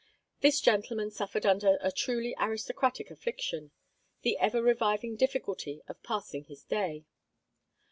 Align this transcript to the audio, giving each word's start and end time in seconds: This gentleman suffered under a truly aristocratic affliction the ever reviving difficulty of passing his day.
This 0.39 0.59
gentleman 0.59 1.11
suffered 1.11 1.45
under 1.45 1.77
a 1.79 1.91
truly 1.91 2.33
aristocratic 2.39 3.11
affliction 3.11 3.69
the 4.23 4.35
ever 4.39 4.59
reviving 4.63 5.15
difficulty 5.15 5.83
of 5.87 6.01
passing 6.01 6.45
his 6.45 6.63
day. 6.63 7.05